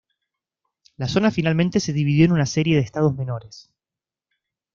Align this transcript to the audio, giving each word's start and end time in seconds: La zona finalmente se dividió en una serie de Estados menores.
La 0.97 1.07
zona 1.07 1.29
finalmente 1.29 1.79
se 1.79 1.93
dividió 1.93 2.25
en 2.25 2.31
una 2.31 2.47
serie 2.47 2.75
de 2.75 2.81
Estados 2.81 3.13
menores. 3.15 3.69